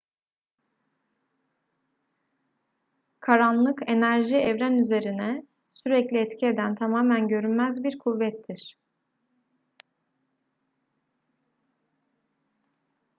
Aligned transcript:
karanlık 3.19 3.79
enerji 3.89 4.35
evren 4.35 4.73
üzerine 4.75 5.45
sürekli 5.83 6.17
etki 6.17 6.45
eden 6.45 6.75
tamamen 6.75 7.27
görünmez 7.27 7.83
bir 7.83 7.99
kuvvettir 7.99 8.77